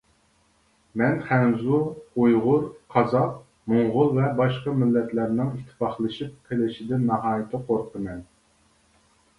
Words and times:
مەن 1.01 1.19
خەنزۇ، 1.25 1.81
ئۇيغۇر، 2.21 2.65
قازاق، 2.95 3.35
موڭغۇل 3.75 4.09
ۋە 4.21 4.31
باشقا 4.41 4.75
مىللەتلەرنىڭ 4.81 5.53
ئىتتىپاقلىشىپ 5.55 6.35
قېلىشىدىن 6.51 7.09
ناھايىتى 7.13 7.63
قورقىمەن. 7.71 8.29